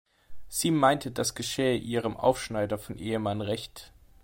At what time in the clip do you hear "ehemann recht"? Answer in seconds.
2.97-3.93